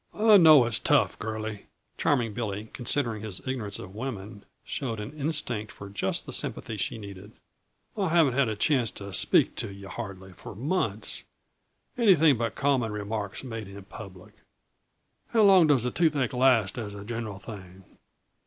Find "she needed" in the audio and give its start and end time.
6.75-7.33